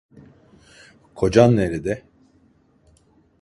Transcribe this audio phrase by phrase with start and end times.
[1.15, 2.03] Kocan nerede?